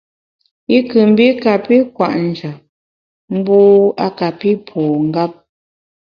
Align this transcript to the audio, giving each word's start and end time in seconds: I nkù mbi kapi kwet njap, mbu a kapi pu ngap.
I 0.75 0.77
nkù 0.83 0.97
mbi 1.11 1.25
kapi 1.43 1.77
kwet 1.95 2.15
njap, 2.27 2.59
mbu 3.37 3.57
a 4.05 4.07
kapi 4.19 4.49
pu 4.67 4.79
ngap. 5.07 5.31